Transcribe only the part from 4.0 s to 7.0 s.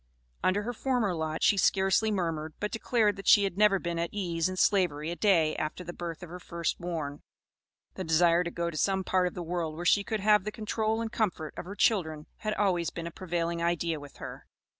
ease in Slavery a day after the birth of her first